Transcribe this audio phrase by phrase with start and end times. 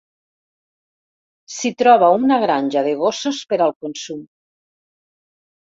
[1.57, 4.27] S'hi troba una granja de gossos per al consum.